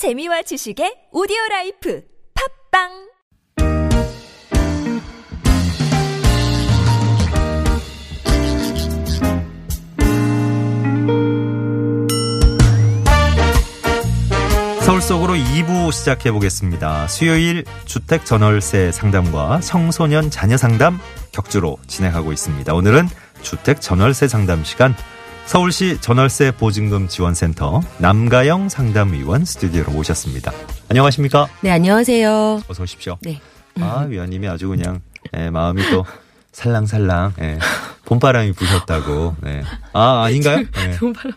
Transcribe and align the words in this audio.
재미와 0.00 0.40
지식의 0.40 1.12
오디오 1.12 1.36
라이프 1.50 2.02
팟빵 2.72 2.88
서울 14.80 15.02
속으로 15.02 15.34
2부 15.34 15.92
시작해 15.92 16.32
보겠습니다. 16.32 17.06
수요일 17.06 17.66
주택 17.84 18.24
전월세 18.24 18.92
상담과 18.92 19.60
청소년 19.60 20.30
자녀 20.30 20.56
상담 20.56 20.98
격주로 21.32 21.76
진행하고 21.86 22.32
있습니다. 22.32 22.72
오늘은 22.72 23.06
주택 23.42 23.82
전월세 23.82 24.28
상담 24.28 24.64
시간 24.64 24.94
서울시 25.50 26.00
전월세 26.00 26.52
보증금 26.52 27.08
지원센터 27.08 27.80
남가영 27.98 28.68
상담위원 28.68 29.44
스튜디오로 29.44 29.90
모셨습니다. 29.90 30.52
안녕하십니까? 30.88 31.48
네, 31.60 31.72
안녕하세요. 31.72 32.62
어서 32.68 32.82
오십시오. 32.84 33.18
네. 33.20 33.40
아, 33.80 34.06
위원님이 34.08 34.46
아주 34.46 34.68
그냥 34.68 35.00
예, 35.36 35.50
마음이 35.50 35.82
또 35.90 36.04
살랑살랑 36.52 37.32
예, 37.40 37.58
봄바람이 38.04 38.52
부셨다고. 38.52 39.34
네. 39.42 39.64
아, 39.92 40.22
아닌가요? 40.22 40.58
네. 40.70 40.96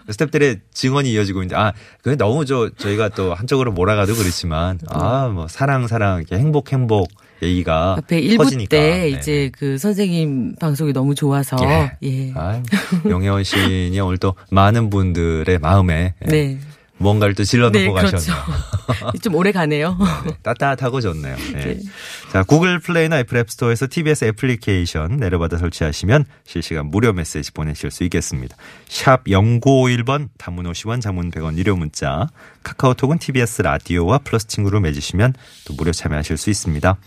스탭들의 0.10 0.60
증언이 0.72 1.12
이어지고 1.12 1.40
있는데 1.42 1.56
아, 1.56 1.74
그게 2.04 2.16
너무 2.16 2.46
저 2.46 2.70
저희가 2.78 3.10
또 3.10 3.34
한쪽으로 3.34 3.72
몰아가도 3.72 4.14
그렇지만 4.14 4.78
아, 4.90 5.28
뭐 5.34 5.48
사랑 5.48 5.88
사랑 5.88 6.20
이렇게 6.20 6.38
행복 6.38 6.72
행복 6.72 7.08
얘기가 7.44 7.96
앞에 8.00 8.22
1부 8.22 8.44
터지니까. 8.44 8.70
때 8.70 8.80
네. 8.80 9.10
이제 9.10 9.52
그 9.58 9.78
선생님 9.78 10.56
방송이 10.60 10.94
너무 10.94 11.16
좋아서 11.16 11.58
예. 11.64 11.92
예. 12.04 12.32
아, 12.36 12.62
용혜원 13.06 13.44
시인이 13.44 14.00
오늘 14.00 14.18
또 14.18 14.36
많은 14.52 14.90
분들의 14.90 15.60
마음에 15.60 16.14
예, 16.26 16.30
네. 16.30 16.58
뭔가를 16.98 17.36
또 17.36 17.44
질러 17.44 17.70
네, 17.72 17.86
놓고 17.86 17.96
그렇죠. 17.96 18.18
가셨네요. 18.18 19.12
좀 19.22 19.36
오래 19.36 19.52
가네요. 19.52 19.98
네, 20.26 20.34
따뜻하고 20.42 21.02
좋네요. 21.02 21.36
네. 21.54 21.78
네. 22.34 22.40
자, 22.40 22.44
구글 22.44 22.80
플레이나 22.80 23.20
애플 23.20 23.38
앱스토어에서 23.38 23.86
TBS 23.88 24.26
애플리케이션 24.26 25.18
내려받아 25.18 25.60
설치하시면 25.60 26.26
실시간 26.46 26.88
무료 26.88 27.14
메시지 27.14 27.52
보내실 27.52 27.92
수 27.92 28.04
있겠습니다. 28.06 28.58
샵 28.88 29.24
0951번 29.26 30.30
단문 30.40 30.66
50원 30.66 31.00
장문 31.00 31.30
100원 31.30 31.60
유료 31.60 31.76
문자 31.76 32.28
카카오톡은 32.64 33.20
TBS 33.20 33.62
라디오와 33.62 34.18
플러스 34.20 34.48
친구로 34.48 34.80
맺으시면 34.80 35.36
또 35.66 35.76
무료 35.76 35.92
참여하실 35.92 36.38
수 36.38 36.50
있습니다. 36.50 36.98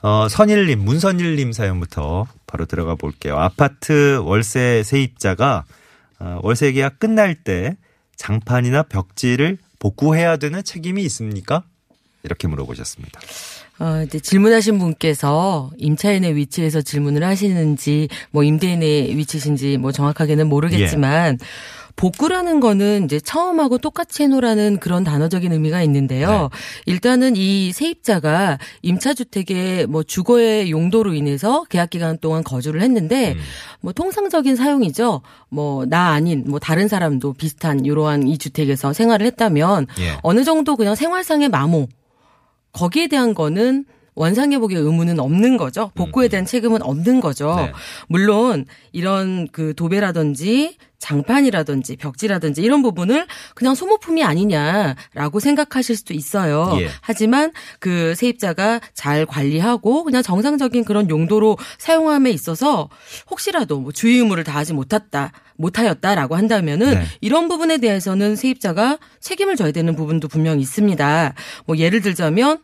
어, 0.00 0.28
선일님, 0.30 0.78
문선일님 0.82 1.52
사연부터 1.52 2.26
바로 2.46 2.64
들어가 2.64 2.94
볼게요. 2.94 3.36
아파트 3.36 4.16
월세 4.24 4.82
세입자가 4.82 5.64
어, 6.20 6.40
월세 6.42 6.72
계약 6.72 6.98
끝날 6.98 7.34
때 7.34 7.76
장판이나 8.16 8.84
벽지를 8.84 9.58
복구해야 9.78 10.38
되는 10.38 10.64
책임이 10.64 11.02
있습니까? 11.02 11.64
이렇게 12.22 12.48
물어보셨습니다. 12.48 13.20
어, 13.80 14.02
이제 14.04 14.18
질문하신 14.18 14.78
분께서 14.78 15.70
임차인의 15.78 16.34
위치에서 16.36 16.82
질문을 16.82 17.22
하시는지 17.24 18.08
뭐 18.30 18.42
임대인의 18.42 19.16
위치신지 19.16 19.76
뭐 19.78 19.92
정확하게는 19.92 20.48
모르겠지만 20.48 21.38
복구라는 21.94 22.60
거는 22.60 23.06
이제 23.06 23.18
처음하고 23.18 23.78
똑같이 23.78 24.22
해놓으라는 24.22 24.78
그런 24.78 25.02
단어적인 25.02 25.52
의미가 25.52 25.82
있는데요. 25.82 26.48
일단은 26.86 27.34
이 27.34 27.72
세입자가 27.72 28.58
임차주택의 28.82 29.88
뭐 29.88 30.04
주거의 30.04 30.70
용도로 30.70 31.14
인해서 31.14 31.64
계약 31.64 31.90
기간 31.90 32.16
동안 32.18 32.44
거주를 32.44 32.82
했는데 32.82 33.34
뭐 33.80 33.92
통상적인 33.92 34.54
사용이죠. 34.54 35.22
뭐 35.48 35.86
나 35.86 36.10
아닌 36.12 36.44
뭐 36.46 36.60
다른 36.60 36.86
사람도 36.86 37.32
비슷한 37.32 37.84
이러한 37.84 38.28
이 38.28 38.38
주택에서 38.38 38.92
생활을 38.92 39.26
했다면 39.26 39.86
예. 39.98 40.18
어느 40.22 40.44
정도 40.44 40.76
그냥 40.76 40.94
생활상의 40.94 41.48
마모 41.48 41.88
거기에 42.72 43.06
대한 43.08 43.34
거는 43.34 43.84
원상회복의 44.18 44.76
의무는 44.76 45.20
없는 45.20 45.56
거죠. 45.56 45.92
복구에 45.94 46.28
대한 46.28 46.44
책임은 46.44 46.82
없는 46.82 47.20
거죠. 47.20 47.54
네. 47.56 47.72
물론 48.08 48.66
이런 48.92 49.48
그 49.48 49.74
도배라든지 49.74 50.76
장판이라든지 50.98 51.96
벽지라든지 51.96 52.60
이런 52.60 52.82
부분을 52.82 53.26
그냥 53.54 53.76
소모품이 53.76 54.24
아니냐라고 54.24 55.38
생각하실 55.38 55.96
수도 55.96 56.12
있어요. 56.12 56.76
예. 56.80 56.88
하지만 57.00 57.52
그 57.78 58.16
세입자가 58.16 58.80
잘 58.94 59.24
관리하고 59.24 60.02
그냥 60.02 60.22
정상적인 60.22 60.84
그런 60.84 61.08
용도로 61.08 61.56
사용함에 61.78 62.30
있어서 62.30 62.88
혹시라도 63.30 63.78
뭐 63.78 63.92
주의 63.92 64.18
의무를 64.18 64.42
다하지 64.42 64.72
못했다, 64.72 65.30
못하였다라고 65.56 66.34
한다면은 66.34 66.94
네. 66.94 67.04
이런 67.20 67.46
부분에 67.46 67.78
대해서는 67.78 68.34
세입자가 68.34 68.98
책임을 69.20 69.54
져야 69.54 69.70
되는 69.70 69.94
부분도 69.94 70.26
분명히 70.26 70.62
있습니다. 70.62 71.34
뭐 71.66 71.76
예를 71.76 72.00
들자면 72.00 72.58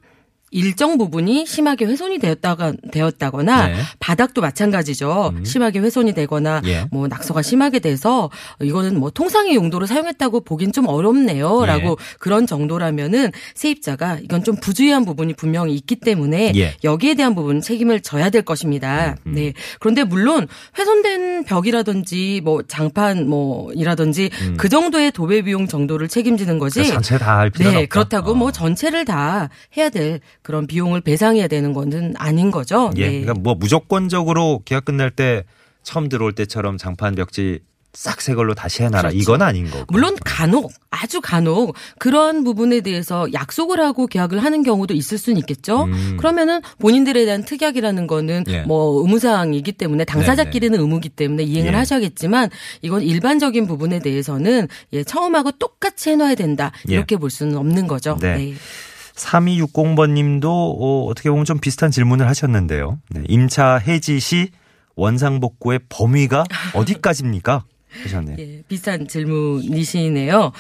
일정 0.54 0.96
부분이 0.98 1.44
심하게 1.46 1.84
훼손이 1.84 2.18
되었다가 2.18 2.72
되었다거나 2.90 3.66
네. 3.66 3.74
바닥도 3.98 4.40
마찬가지죠. 4.40 5.34
심하게 5.44 5.80
훼손이 5.80 6.14
되거나 6.14 6.62
예. 6.64 6.86
뭐 6.90 7.06
낙서가 7.06 7.42
심하게 7.42 7.78
돼서 7.78 8.30
이거는 8.62 8.98
뭐 8.98 9.10
통상의 9.10 9.54
용도로 9.54 9.86
사용했다고 9.86 10.40
보긴 10.40 10.72
좀 10.72 10.88
어렵네요라고 10.88 11.90
예. 11.90 11.96
그런 12.18 12.46
정도라면은 12.46 13.30
세입자가 13.54 14.20
이건 14.22 14.42
좀 14.44 14.56
부주의한 14.56 15.04
부분이 15.04 15.34
분명히 15.34 15.74
있기 15.74 15.96
때문에 15.96 16.52
예. 16.56 16.76
여기에 16.82 17.14
대한 17.14 17.34
부분 17.34 17.60
책임을 17.60 18.00
져야 18.00 18.30
될 18.30 18.42
것입니다. 18.42 19.16
음, 19.26 19.34
네. 19.34 19.52
그런데 19.80 20.04
물론 20.04 20.46
훼손된 20.78 21.44
벽이라든지 21.44 22.40
뭐 22.44 22.62
장판 22.66 23.28
뭐이라든지 23.28 24.30
그 24.56 24.68
정도의 24.68 25.12
도배 25.12 25.42
비용 25.42 25.66
정도를 25.66 26.08
책임지는 26.08 26.58
거지. 26.58 26.80
음. 26.80 26.84
그러니까 26.84 27.00
전체 27.02 27.18
다 27.18 27.34
할 27.34 27.50
필요는 27.50 27.78
네, 27.78 27.82
없다. 27.84 27.92
그렇다고 27.92 28.30
어. 28.30 28.34
뭐 28.34 28.52
전체를 28.52 29.04
다 29.04 29.48
해야 29.76 29.88
될 29.88 30.20
그런 30.44 30.66
비용을 30.66 31.00
배상해야 31.00 31.48
되는 31.48 31.72
거는 31.72 32.14
아닌 32.18 32.50
거죠. 32.52 32.90
예. 32.96 33.06
네. 33.06 33.20
그러니까 33.22 33.34
뭐 33.42 33.54
무조건적으로 33.54 34.60
계약 34.64 34.84
끝날 34.84 35.10
때 35.10 35.44
처음 35.82 36.08
들어올 36.08 36.34
때처럼 36.34 36.76
장판 36.76 37.14
벽지 37.14 37.60
싹새 37.94 38.34
걸로 38.34 38.54
다시 38.54 38.82
해놔라. 38.82 39.08
그렇죠. 39.08 39.16
이건 39.16 39.40
아닌 39.40 39.70
거고. 39.70 39.86
물론 39.88 40.16
간혹 40.22 40.70
아주 40.90 41.20
간혹 41.20 41.74
그러한 41.98 42.44
부분에 42.44 42.80
대해서 42.80 43.26
약속을 43.32 43.80
하고 43.80 44.06
계약을 44.06 44.42
하는 44.42 44.62
경우도 44.62 44.92
있을 44.94 45.16
수는 45.16 45.38
있겠죠. 45.38 45.84
음. 45.84 46.16
그러면은 46.18 46.60
본인들에 46.78 47.24
대한 47.24 47.44
특약이라는 47.44 48.06
거는 48.06 48.44
예. 48.48 48.62
뭐 48.62 49.00
의무사항이기 49.00 49.72
때문에 49.72 50.04
당사자끼리는 50.04 50.78
의무기 50.78 51.08
때문에 51.08 51.44
이행을 51.44 51.72
예. 51.72 51.76
하셔야겠지만 51.76 52.50
이건 52.82 53.02
일반적인 53.02 53.66
부분에 53.66 54.00
대해서는 54.00 54.68
예, 54.92 55.04
처음하고 55.04 55.52
똑같이 55.52 56.10
해놔야 56.10 56.34
된다 56.34 56.72
예. 56.90 56.94
이렇게 56.94 57.16
볼 57.16 57.30
수는 57.30 57.56
없는 57.56 57.86
거죠. 57.86 58.18
네. 58.20 58.54
3260번 59.16 60.10
님도 60.10 60.50
어, 60.50 61.06
어떻게 61.06 61.30
보면 61.30 61.44
좀 61.44 61.58
비슷한 61.58 61.90
질문을 61.90 62.26
하셨는데요. 62.28 62.98
네, 63.10 63.22
임차 63.28 63.76
해지 63.76 64.20
시 64.20 64.50
원상복구의 64.96 65.80
범위가 65.88 66.44
어디까지입니까? 66.74 67.64
하셨네요. 68.02 68.36
예, 68.38 68.62
비슷한 68.66 69.06
질문이시네요. 69.06 70.52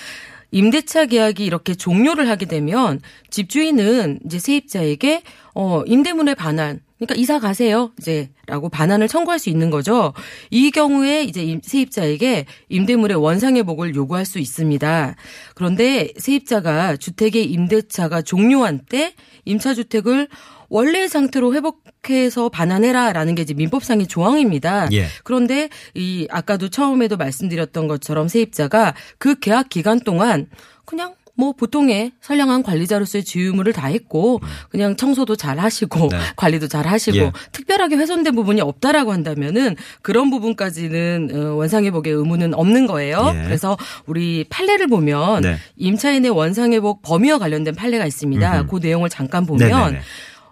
임대차 0.54 1.06
계약이 1.06 1.44
이렇게 1.44 1.74
종료를 1.74 2.28
하게 2.28 2.46
되면 2.46 3.00
집주인은 3.30 4.20
이제 4.24 4.38
세입자에게 4.38 5.22
어 5.56 5.82
임대문의 5.84 6.36
반환 6.36 6.78
그러니까 6.98 7.16
이사 7.16 7.40
가세요 7.40 7.90
이제라고 7.98 8.68
반환을 8.68 9.08
청구할 9.08 9.40
수 9.40 9.50
있는 9.50 9.68
거죠. 9.70 10.14
이 10.52 10.70
경우에 10.70 11.24
이제 11.24 11.42
임- 11.42 11.60
세입자에게 11.60 12.46
임대물의 12.68 13.16
원상회복을 13.16 13.96
요구할 13.96 14.24
수 14.24 14.38
있습니다. 14.38 15.16
그런데 15.56 16.12
세입자가 16.18 16.98
주택의 16.98 17.46
임대차가 17.50 18.22
종료한 18.22 18.80
때 18.88 19.14
임차주택을 19.44 20.28
원래의 20.74 21.08
상태로 21.08 21.54
회복해서 21.54 22.48
반환해라라는 22.48 23.36
게 23.36 23.42
이제 23.42 23.54
민법상의 23.54 24.08
조항입니다. 24.08 24.88
예. 24.90 25.06
그런데 25.22 25.68
이 25.94 26.26
아까도 26.30 26.68
처음에도 26.68 27.16
말씀드렸던 27.16 27.86
것처럼 27.86 28.26
세입자가 28.26 28.94
그 29.18 29.38
계약 29.38 29.68
기간 29.68 30.00
동안 30.00 30.48
그냥 30.84 31.14
뭐 31.36 31.52
보통의 31.52 32.12
선량한 32.20 32.64
관리자로서의 32.64 33.22
주의 33.24 33.46
의무를 33.46 33.72
다 33.72 33.86
했고 33.86 34.40
그냥 34.68 34.96
청소도 34.96 35.36
잘 35.36 35.60
하시고 35.60 36.08
네. 36.08 36.18
관리도 36.34 36.66
잘 36.66 36.88
하시고 36.88 37.16
예. 37.18 37.32
특별하게 37.52 37.94
훼손된 37.94 38.34
부분이 38.34 38.60
없다라고 38.60 39.12
한다면은 39.12 39.76
그런 40.02 40.28
부분까지는 40.30 41.30
어, 41.32 41.54
원상회복의 41.54 42.12
의무는 42.12 42.52
없는 42.52 42.88
거예요. 42.88 43.32
예. 43.32 43.44
그래서 43.44 43.76
우리 44.06 44.44
판례를 44.48 44.88
보면 44.88 45.42
네. 45.42 45.56
임차인의 45.76 46.32
원상회복 46.32 47.02
범위와 47.02 47.38
관련된 47.38 47.76
판례가 47.76 48.06
있습니다. 48.06 48.60
음흠. 48.62 48.70
그 48.70 48.78
내용을 48.84 49.08
잠깐 49.08 49.46
보면 49.46 49.68
네네네. 49.68 50.00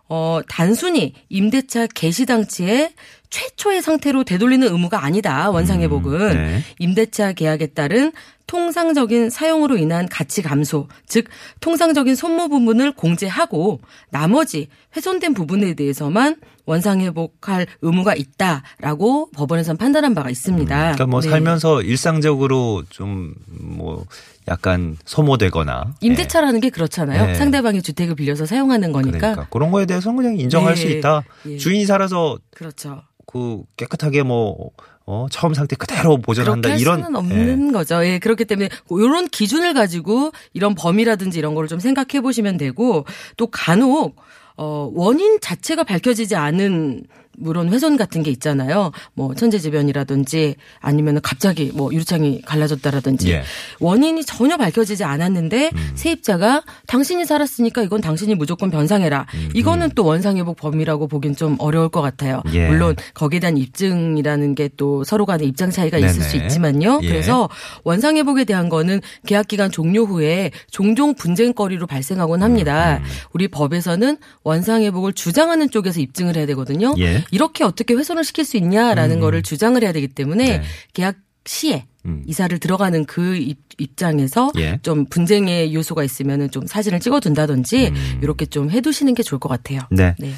어, 0.09 0.41
단순히 0.49 1.15
임대차 1.29 1.87
개시 1.89 2.27
당시에 2.27 2.93
최초의 3.31 3.81
상태로 3.83 4.25
되돌리는 4.25 4.67
의무가 4.67 5.05
아니다. 5.05 5.51
원상회복은 5.51 6.21
음, 6.21 6.35
네. 6.35 6.63
임대차 6.79 7.33
계약에 7.33 7.69
따른 7.69 8.13
통상적인 8.47 9.31
사용으로 9.31 9.77
인한 9.77 10.09
가치 10.09 10.43
감소, 10.43 10.89
즉 11.07 11.27
통상적인 11.61 12.15
소모 12.15 12.49
부분을 12.49 12.93
공제하고 12.93 13.81
나머지 14.11 14.69
훼손된 14.97 15.35
부분에 15.35 15.75
대해서만 15.75 16.37
원상회복할 16.65 17.67
의무가 17.81 18.15
있다라고 18.15 19.31
법원에선 19.31 19.77
판단한 19.77 20.15
바가 20.15 20.31
있습니다. 20.31 20.77
그러니까 20.77 21.07
뭐 21.07 21.21
네. 21.21 21.29
살면서 21.31 21.83
일상적으로 21.83 22.85
좀 22.89 23.35
뭐 23.83 24.07
약간 24.49 24.97
소모되거나 25.05 25.95
임대차라는 26.01 26.61
게 26.61 26.71
그렇잖아요. 26.71 27.27
네. 27.27 27.35
상대방의 27.35 27.83
주택을 27.83 28.15
빌려서 28.15 28.47
사용하는 28.47 28.89
예. 28.89 28.93
거니까. 28.93 29.19
그러니까 29.19 29.47
그런 29.51 29.71
거에 29.71 29.87
대해서는 29.87 30.17
그냥 30.17 30.39
인정할 30.39 30.75
네. 30.75 30.81
수 30.81 30.87
있다. 30.89 31.25
예. 31.47 31.57
주인이 31.57 31.85
살아서 31.87 32.39
그렇죠. 32.55 33.03
그 33.27 33.63
깨끗하게 33.77 34.25
뭐 34.25 34.71
어, 35.07 35.27
처음 35.31 35.55
상태 35.55 35.77
그대로 35.77 36.17
보존한다 36.19 36.69
그렇게 36.69 36.81
이런 36.81 37.03
수는 37.03 37.17
없는 37.17 37.73
거죠. 37.73 38.05
예, 38.05 38.19
그렇기 38.19 38.45
때문에 38.45 38.69
이런 38.91 39.29
기준을 39.29 39.75
가지고 39.75 40.33
이런 40.53 40.75
범위라든지 40.75 41.39
이런 41.39 41.55
거를 41.55 41.69
좀 41.69 41.79
생각해 41.81 42.21
보시면 42.21 42.57
되고 42.57 43.05
또 43.37 43.49
간혹 43.49 44.17
어 44.57 44.91
원인 44.95 45.41
자체가 45.41 45.83
밝혀지지 45.83 46.37
않은 46.37 47.05
물론 47.39 47.69
훼손 47.71 47.97
같은 47.97 48.23
게 48.23 48.31
있잖아요. 48.33 48.91
뭐 49.15 49.35
천재지변이라든지 49.35 50.57
아니면 50.81 51.21
갑자기 51.23 51.71
뭐 51.75 51.93
유리창이 51.93 52.43
갈라졌다라든지 52.43 53.31
예. 53.33 53.43
원인이 53.81 54.25
전혀 54.25 54.57
밝혀지지 54.57 55.05
않았는데 55.05 55.71
음. 55.75 55.93
세입자가 55.95 56.63
당신이 56.87 57.25
살았으니까 57.25 57.83
이건 57.83 58.01
당신이 58.01 58.35
무조건 58.35 58.71
변상해라. 58.71 59.27
이거는 59.55 59.91
또 59.95 60.05
원상회복 60.05 60.57
범위라고 60.57 61.09
보긴 61.09 61.37
좀 61.37 61.57
어려울 61.59 61.89
것 61.89 62.01
같아요. 62.03 62.43
예. 62.53 62.69
물론 62.69 62.97
거기에 63.15 63.41
대한 63.41 63.57
입증이라는 63.57 64.55
게 64.55 64.73
또 64.77 65.05
서로 65.05 65.27
간에 65.27 65.45
입장 65.45 65.71
차이가 65.71 65.99
있을 65.99 66.19
네네. 66.21 66.29
수 66.29 66.37
있지만요. 66.37 67.01
예. 67.03 67.09
그래서 67.09 67.49
원상회복에 67.85 68.45
대한 68.45 68.69
거는 68.69 69.01
계약 69.27 69.49
기간 69.49 69.71
종료 69.71 70.05
후에 70.05 70.51
종종 70.71 71.15
분쟁거리로 71.15 71.87
발생하곤 71.87 72.43
합니다. 72.43 72.99
음, 72.99 73.05
우리 73.33 73.49
법에서는 73.49 74.17
원상회복을 74.45 75.13
주장하는 75.13 75.71
쪽에서 75.71 76.01
입증을 76.01 76.37
해야 76.37 76.47
되거든요. 76.47 76.95
예. 77.23 77.27
이렇게 77.31 77.65
어떻게 77.65 77.95
훼손을 77.95 78.25
시킬 78.25 78.45
수 78.45 78.57
있냐라는 78.57 79.21
거를 79.21 79.43
주장을 79.43 79.81
해야 79.83 79.93
되기 79.93 80.09
때문에 80.09 80.59
네. 80.59 80.63
계약 80.93 81.17
시에 81.45 81.87
음. 82.05 82.23
이사를 82.27 82.57
들어가는 82.59 83.05
그 83.05 83.37
입, 83.37 83.59
입장에서 83.79 84.53
예. 84.59 84.79
좀 84.83 85.07
분쟁의 85.07 85.75
요소가 85.75 86.05
있으면은 86.05 86.51
좀 86.51 86.67
사진을 86.67 87.01
찍어둔다든지 87.01 87.89
음. 87.89 88.21
이렇게 88.23 88.47
좀 88.47 88.71
해두시는 88.71 89.15
게 89.15 89.23
좋을 89.23 89.39
것 89.39 89.49
같아요. 89.49 89.81
네. 89.91 90.15
네. 90.19 90.33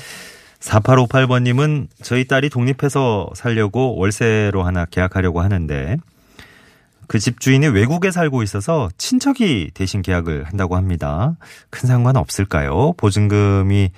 4858번님은 0.60 1.88
저희 2.02 2.26
딸이 2.26 2.48
독립해서 2.48 3.30
살려고 3.34 3.96
월세로 3.96 4.62
하나 4.62 4.86
계약하려고 4.86 5.42
하는데 5.42 5.98
그 7.06 7.18
집주인이 7.18 7.66
외국에 7.68 8.10
살고 8.10 8.42
있어서 8.42 8.88
친척이 8.96 9.72
대신 9.74 10.00
계약을 10.00 10.44
한다고 10.44 10.76
합니다. 10.76 11.36
큰 11.68 11.86
상관 11.86 12.16
없을까요? 12.16 12.94
보증금이 12.96 13.90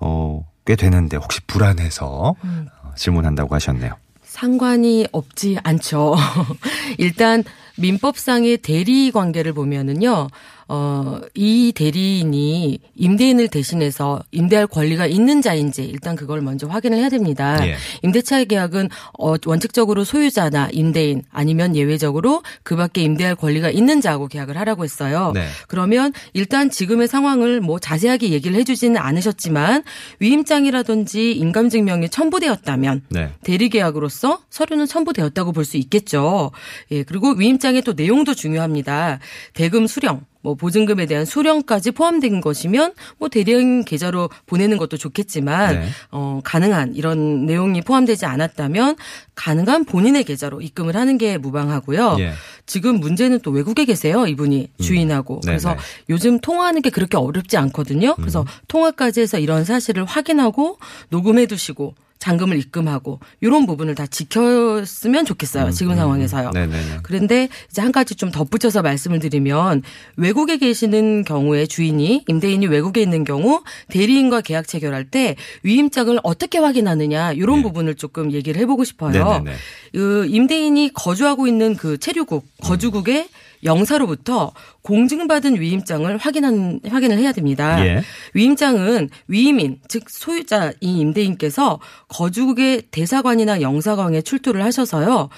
어, 0.00 0.46
꽤 0.64 0.76
되는데 0.76 1.16
혹시 1.16 1.40
불안해서 1.46 2.34
음. 2.44 2.68
어, 2.82 2.92
질문한다고 2.96 3.54
하셨네요. 3.54 3.94
상관이 4.22 5.06
없지 5.12 5.58
않죠. 5.62 6.14
일단 6.98 7.44
민법상의 7.76 8.58
대리 8.58 9.10
관계를 9.10 9.52
보면은요. 9.52 10.28
어, 10.68 11.20
이 11.34 11.72
대리인이 11.74 12.78
임대인을 12.96 13.48
대신해서 13.48 14.22
임대할 14.30 14.66
권리가 14.66 15.06
있는 15.06 15.42
자인지 15.42 15.82
일단 15.84 16.16
그걸 16.16 16.40
먼저 16.40 16.66
확인을 16.66 16.96
해야 16.96 17.10
됩니다. 17.10 17.58
예. 17.66 17.76
임대차 18.02 18.44
계약은 18.44 18.88
어, 19.18 19.34
원칙적으로 19.44 20.04
소유자나 20.04 20.70
임대인 20.72 21.24
아니면 21.30 21.76
예외적으로 21.76 22.42
그 22.62 22.74
밖에 22.76 23.02
임대할 23.02 23.34
권리가 23.34 23.68
있는 23.68 24.00
자하고 24.00 24.28
계약을 24.28 24.56
하라고 24.56 24.84
했어요. 24.84 25.32
네. 25.34 25.46
그러면 25.68 26.14
일단 26.32 26.70
지금의 26.70 27.06
상황을 27.06 27.60
뭐 27.60 27.78
자세하게 27.78 28.30
얘기를 28.30 28.56
해주지는 28.56 28.96
않으셨지만 28.96 29.82
위임장이라든지 30.20 31.32
인감증명이 31.32 32.08
첨부되었다면 32.08 33.02
네. 33.10 33.30
대리계약으로서 33.42 34.40
서류는 34.48 34.86
첨부되었다고 34.86 35.52
볼 35.52 35.62
수 35.62 35.76
있겠죠. 35.76 36.50
예, 36.90 37.04
그리고 37.04 37.32
위임 37.34 37.56
장의 37.62 37.80
또 37.82 37.94
내용도 37.94 38.34
중요합니다. 38.34 39.20
대금 39.54 39.86
수령, 39.86 40.26
뭐 40.42 40.54
보증금에 40.54 41.06
대한 41.06 41.24
수령까지 41.24 41.92
포함된 41.92 42.40
것이면 42.40 42.92
뭐 43.18 43.28
대리인 43.28 43.84
계좌로 43.84 44.28
보내는 44.46 44.76
것도 44.76 44.96
좋겠지만 44.96 45.74
네. 45.80 45.88
어 46.10 46.40
가능한 46.44 46.94
이런 46.94 47.46
내용이 47.46 47.80
포함되지 47.80 48.26
않았다면 48.26 48.96
가능한 49.34 49.84
본인의 49.84 50.24
계좌로 50.24 50.60
입금을 50.60 50.96
하는 50.96 51.16
게 51.16 51.38
무방하고요. 51.38 52.16
예. 52.18 52.32
지금 52.66 53.00
문제는 53.00 53.40
또 53.40 53.50
외국에 53.50 53.84
계세요, 53.84 54.26
이분이 54.26 54.68
주인하고. 54.80 55.40
네네. 55.40 55.52
그래서 55.52 55.76
요즘 56.08 56.38
통화하는 56.38 56.82
게 56.82 56.90
그렇게 56.90 57.16
어렵지 57.16 57.56
않거든요. 57.56 58.14
그래서 58.16 58.44
통화까지 58.68 59.20
해서 59.20 59.38
이런 59.38 59.64
사실을 59.64 60.04
확인하고 60.04 60.78
녹음해 61.10 61.46
두시고 61.46 61.94
잔금을 62.22 62.56
입금하고 62.56 63.18
이런 63.40 63.66
부분을 63.66 63.96
다 63.96 64.06
지켰으면 64.06 65.24
좋겠어요. 65.24 65.72
지금 65.72 65.96
상황에서요. 65.96 66.50
음, 66.50 66.52
네네네. 66.52 66.98
그런데 67.02 67.48
이제 67.68 67.82
한 67.82 67.90
가지 67.90 68.14
좀 68.14 68.30
덧붙여서 68.30 68.80
말씀을 68.82 69.18
드리면 69.18 69.82
외 70.16 70.31
국에 70.32 70.56
계시는 70.56 71.24
경우에 71.24 71.66
주인이 71.66 72.24
임대인이 72.26 72.66
외국에 72.66 73.02
있는 73.02 73.24
경우 73.24 73.62
대리인과 73.88 74.40
계약 74.42 74.68
체결할 74.68 75.04
때 75.04 75.36
위임장을 75.62 76.18
어떻게 76.22 76.58
확인하느냐 76.58 77.32
이런 77.32 77.56
네. 77.56 77.62
부분을 77.62 77.94
조금 77.94 78.32
얘기를 78.32 78.60
해보고 78.60 78.84
싶어요. 78.84 79.12
네네네. 79.12 79.56
그 79.92 80.26
임대인이 80.28 80.92
거주하고 80.94 81.46
있는 81.46 81.76
그 81.76 81.98
체류국 81.98 82.46
거주국의 82.62 83.28
영사로부터 83.64 84.52
공증받은 84.82 85.60
위임장을 85.60 86.16
확인한 86.16 86.80
확인을 86.88 87.18
해야 87.18 87.32
됩니다. 87.32 87.84
예. 87.86 88.02
위임장은 88.34 89.10
위임인 89.28 89.78
즉 89.88 90.04
소유자인 90.08 90.72
임대인께서 90.80 91.78
거주국의 92.08 92.82
대사관이나 92.90 93.60
영사관에 93.60 94.22
출두를 94.22 94.64
하셔서요. 94.64 95.28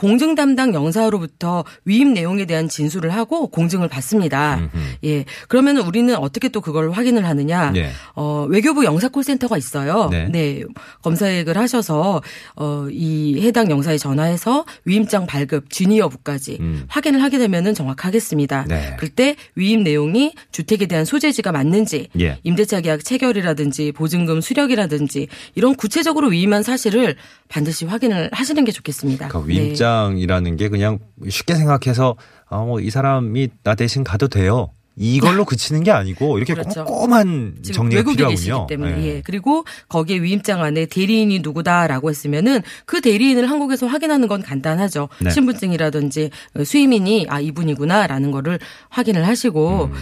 공증 0.00 0.34
담당 0.34 0.72
영사로부터 0.72 1.62
위임 1.84 2.14
내용에 2.14 2.46
대한 2.46 2.70
진술을 2.70 3.10
하고 3.10 3.48
공증을 3.48 3.88
받습니다. 3.88 4.56
음흠. 4.56 4.78
예. 5.04 5.26
그러면 5.46 5.76
우리는 5.76 6.16
어떻게 6.16 6.48
또 6.48 6.62
그걸 6.62 6.90
확인을 6.90 7.26
하느냐? 7.26 7.74
예. 7.76 7.90
어, 8.14 8.46
외교부 8.48 8.86
영사 8.86 9.08
콜센터가 9.08 9.58
있어요. 9.58 10.08
네. 10.08 10.62
검사액을 11.02 11.58
하셔서 11.58 12.22
어, 12.56 12.86
이 12.90 13.42
해당 13.42 13.70
영사에 13.70 13.98
전화해서 13.98 14.64
위임장 14.86 15.26
발급 15.26 15.68
진위 15.68 15.98
여부까지 15.98 16.56
음. 16.60 16.84
확인을 16.88 17.22
하게 17.22 17.36
되면은 17.36 17.74
정확하겠습니다. 17.74 18.64
네. 18.68 18.96
그때 18.98 19.36
위임 19.54 19.82
내용이 19.82 20.32
주택에 20.50 20.86
대한 20.86 21.04
소재지가 21.04 21.52
맞는지 21.52 22.08
예. 22.18 22.38
임대차 22.42 22.80
계약 22.80 23.04
체결이라든지 23.04 23.92
보증금 23.92 24.40
수령이라든지 24.40 25.28
이런 25.56 25.74
구체적으로 25.74 26.28
위임한 26.28 26.62
사실을 26.62 27.16
반드시 27.50 27.84
확인을 27.84 28.30
하시는 28.32 28.64
게 28.64 28.72
좋겠습니다. 28.72 29.28
그러니까 29.28 29.52
네. 29.52 29.60
위임장 29.60 29.89
이라는 30.16 30.56
게 30.56 30.68
그냥 30.68 30.98
쉽게 31.28 31.54
생각해서 31.54 32.16
아, 32.48 32.58
뭐이 32.58 32.90
사람이 32.90 33.48
나 33.62 33.74
대신 33.74 34.04
가도 34.04 34.28
돼요. 34.28 34.70
이걸로 34.96 35.44
그치는 35.46 35.82
게 35.82 35.90
아니고 35.90 36.36
이렇게 36.36 36.52
그렇죠. 36.52 36.84
꼼꼼한 36.84 37.56
정리가 37.62 37.98
외국에 38.00 38.16
필요하군요. 38.16 38.66
계시기 38.66 38.66
때문에 38.68 39.02
예. 39.02 39.06
예. 39.06 39.22
그리고 39.24 39.64
거기에 39.88 40.20
위임장 40.20 40.62
안에 40.62 40.86
대리인이 40.86 41.38
누구다라고 41.38 42.10
했으면은 42.10 42.60
그 42.84 43.00
대리인을 43.00 43.48
한국에서 43.48 43.86
확인하는 43.86 44.28
건 44.28 44.42
간단하죠. 44.42 45.08
네. 45.22 45.30
신분증이라든지 45.30 46.30
수임인이 46.62 47.26
아 47.30 47.40
이분이구나라는 47.40 48.30
거를 48.30 48.58
확인을 48.90 49.26
하시고 49.26 49.84
음, 49.84 49.94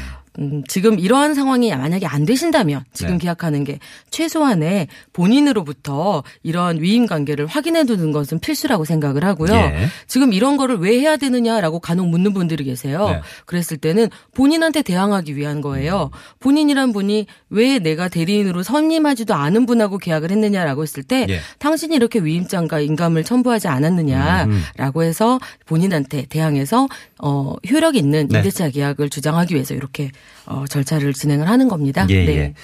지금 0.69 0.99
이러한 0.99 1.35
상황이 1.35 1.71
만약에 1.71 2.07
안 2.07 2.25
되신다면 2.25 2.85
지금 2.93 3.15
네. 3.15 3.19
계약하는 3.19 3.65
게 3.65 3.79
최소한의 4.11 4.87
본인으로부터 5.13 6.23
이런 6.43 6.81
위임 6.81 7.07
관계를 7.07 7.47
확인해 7.47 7.85
두는 7.85 8.13
것은 8.13 8.39
필수라고 8.39 8.85
생각을 8.85 9.25
하고요. 9.25 9.53
예. 9.53 9.89
지금 10.07 10.33
이런 10.33 10.57
거를 10.57 10.77
왜 10.77 11.01
해야 11.01 11.17
되느냐라고 11.17 11.81
간혹 11.81 12.09
묻는 12.09 12.33
분들이 12.33 12.65
계세요. 12.65 13.09
네. 13.09 13.21
그랬을 13.47 13.79
때는 13.79 14.09
본인한테 14.35 14.83
대항하기 14.83 15.37
위한 15.37 15.61
거예요. 15.61 16.11
본인이란 16.39 16.93
분이 16.93 17.27
왜 17.51 17.79
내가 17.81 18.09
대리인으로 18.09 18.63
선임하지도 18.63 19.35
않은 19.35 19.67
분하고 19.67 19.99
계약을 19.99 20.31
했느냐라고 20.31 20.83
했을 20.83 21.03
때 21.03 21.27
예. 21.29 21.41
당신이 21.59 21.97
이렇게 21.97 22.21
위임장과 22.21 22.81
인감을 22.81 23.25
첨부하지 23.25 23.67
않았느냐라고 23.69 25.03
해서 25.03 25.41
본인한테 25.67 26.27
대항해서 26.29 26.89
어 27.21 27.55
효력 27.69 27.97
있는 27.97 28.29
네. 28.29 28.39
임대차 28.39 28.71
계약을 28.71 29.11
주장하기 29.11 29.55
위해서 29.55 29.75
이렇게 29.75 30.11
어 30.47 30.65
절차를 30.69 31.13
진행을 31.13 31.49
하는 31.49 31.69
겁니다. 31.69 32.07
예, 32.11 32.25
네. 32.25 32.37
예. 32.37 32.55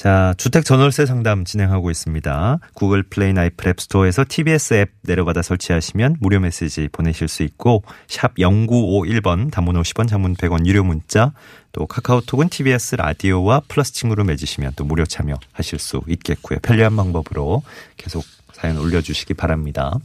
자, 0.00 0.32
주택 0.38 0.64
전월세 0.64 1.04
상담 1.04 1.44
진행하고 1.44 1.90
있습니다. 1.90 2.58
구글 2.72 3.02
플레이나 3.02 3.34
애플 3.34 3.68
앱 3.68 3.78
스토어에서 3.82 4.24
TBS 4.26 4.72
앱 4.72 4.90
내려받아 5.02 5.42
설치하시면 5.42 6.16
무료 6.20 6.40
메시지 6.40 6.88
보내실 6.90 7.28
수 7.28 7.42
있고 7.42 7.82
샵 8.08 8.34
0951번 8.36 9.50
단문 9.50 9.76
50원 9.76 10.08
장문 10.08 10.36
100원 10.36 10.64
유료 10.64 10.84
문자 10.84 11.34
또 11.72 11.86
카카오톡은 11.86 12.48
TBS 12.48 12.96
라디오와 12.96 13.60
플러스 13.68 13.92
친구로 13.92 14.24
맺으시면 14.24 14.72
또 14.76 14.84
무료 14.84 15.04
참여하실 15.04 15.78
수 15.78 16.00
있겠고요. 16.08 16.60
편리한 16.62 16.96
방법으로 16.96 17.62
계속 17.98 18.24
사연 18.54 18.78
올려주시기 18.78 19.34
바랍니다. 19.34 19.98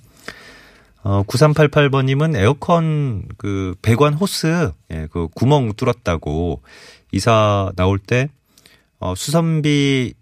어, 1.05 1.21
9388번님은 1.27 2.35
에어컨 2.35 3.27
그 3.37 3.75
배관 3.83 4.15
호스, 4.15 4.71
예, 4.91 5.07
그 5.11 5.27
구멍 5.35 5.71
뚫었다고 5.73 6.63
이사 7.11 7.71
나올 7.75 7.99
때, 7.99 8.29
어, 8.99 9.13
수선비만큼 9.15 10.15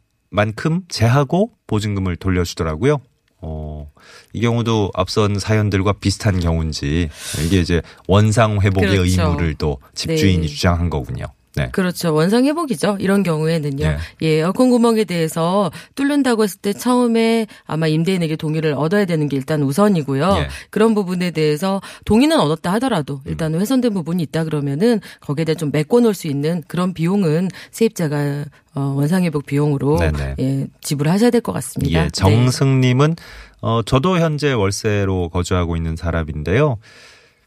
제하고 0.90 1.52
보증금을 1.68 2.18
돌려주더라고요. 2.18 3.00
어, 3.40 3.92
이 4.34 4.42
경우도 4.42 4.92
앞선 4.94 5.40
사연들과 5.40 5.94
비슷한 5.94 6.42
경우인지 6.42 7.10
이게 7.46 7.60
이제 7.62 7.82
원상 8.10 8.60
회복의 8.60 8.90
그렇죠. 8.90 9.22
의무를 9.22 9.56
또 9.56 9.80
집주인이 9.96 10.42
네. 10.42 10.48
주장한 10.48 10.90
거군요. 10.90 11.28
네. 11.56 11.70
그렇죠. 11.72 12.14
원상 12.14 12.46
회복이죠. 12.46 12.98
이런 13.00 13.22
경우에는요. 13.24 13.86
네. 13.86 13.98
예, 14.24 14.28
에어컨 14.40 14.70
구멍에 14.70 15.04
대해서 15.04 15.72
뚫는다고 15.96 16.44
했을 16.44 16.60
때 16.60 16.74
처음에 16.74 17.46
아마 17.66 17.88
임대인에게 17.88 18.36
동의를 18.36 18.74
얻어야 18.74 19.06
되는 19.06 19.28
게 19.30 19.38
일단 19.38 19.62
우선이고요. 19.64 20.36
예. 20.40 20.48
그런 20.72 20.96
부분에 20.96 21.32
대해서 21.32 21.82
동의는 22.06 22.40
얻었다 22.40 22.74
하더라도 22.74 23.22
일단 23.26 23.54
훼손된 23.54 23.94
부분이 23.94 24.24
있다 24.24 24.44
그러면은 24.46 25.00
거기에 25.22 25.46
대해 25.46 25.56
좀 25.56 25.70
메꿔 25.72 26.00
놓을 26.00 26.14
수 26.14 26.28
있는 26.28 26.64
그런 26.68 26.94
비용은 26.94 27.50
세입자가 27.72 28.46
어, 28.76 28.82
원상 28.98 29.24
회복 29.24 29.46
비용으로 29.46 29.98
네네. 29.98 30.36
예, 30.40 30.68
지불하셔야 30.82 31.30
될 31.30 31.42
것 31.42 31.52
같습니다. 31.54 32.00
예, 32.00 32.04
네. 32.06 32.10
정승님은 32.12 33.16
어 33.62 33.82
저도 33.86 34.18
현재 34.20 34.52
월세로 34.54 35.30
거주하고 35.30 35.76
있는 35.78 35.96
사람인데요. 35.96 36.78